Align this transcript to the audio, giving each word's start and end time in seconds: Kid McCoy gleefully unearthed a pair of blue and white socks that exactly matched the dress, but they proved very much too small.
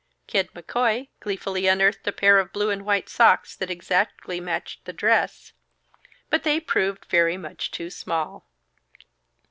Kid 0.25 0.49
McCoy 0.55 1.09
gleefully 1.19 1.67
unearthed 1.67 2.07
a 2.07 2.11
pair 2.11 2.39
of 2.39 2.51
blue 2.51 2.71
and 2.71 2.83
white 2.83 3.07
socks 3.07 3.55
that 3.55 3.69
exactly 3.69 4.39
matched 4.39 4.83
the 4.85 4.93
dress, 4.93 5.53
but 6.31 6.41
they 6.41 6.59
proved 6.59 7.05
very 7.05 7.37
much 7.37 7.69
too 7.69 7.91
small. 7.91 8.47